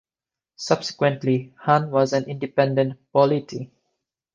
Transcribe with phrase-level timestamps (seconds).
[0.55, 3.69] Subsequently, Han was an independent polity.